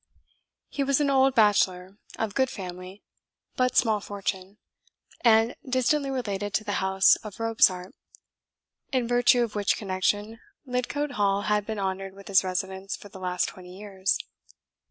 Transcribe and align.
He 0.67 0.83
was 0.83 0.99
an 0.99 1.11
old 1.11 1.35
bachelor, 1.35 1.99
of 2.17 2.33
good 2.33 2.49
family, 2.49 3.03
but 3.55 3.77
small 3.77 3.99
fortune, 3.99 4.57
and 5.23 5.55
distantly 5.63 6.09
related 6.09 6.55
to 6.55 6.63
the 6.63 6.79
House 6.81 7.17
of 7.17 7.39
Robsart; 7.39 7.93
in 8.91 9.07
virtue 9.07 9.43
of 9.43 9.53
which 9.53 9.77
connection, 9.77 10.39
Lidcote 10.65 11.11
Hall 11.17 11.43
had 11.43 11.67
been 11.67 11.77
honoured 11.77 12.15
with 12.15 12.29
his 12.29 12.43
residence 12.43 12.95
for 12.95 13.09
the 13.09 13.19
last 13.19 13.47
twenty 13.47 13.77
years. 13.77 14.17